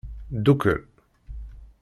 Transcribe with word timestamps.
Ddukel. 0.35 0.81